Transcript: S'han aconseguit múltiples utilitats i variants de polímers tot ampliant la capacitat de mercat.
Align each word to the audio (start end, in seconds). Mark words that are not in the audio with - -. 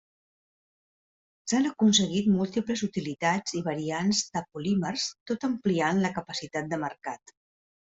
S'han 1.51 1.69
aconseguit 1.71 2.29
múltiples 2.37 2.83
utilitats 2.89 3.55
i 3.61 3.63
variants 3.69 4.23
de 4.39 4.45
polímers 4.57 5.07
tot 5.33 5.49
ampliant 5.53 6.03
la 6.09 6.15
capacitat 6.19 6.75
de 6.75 6.83
mercat. 6.89 7.39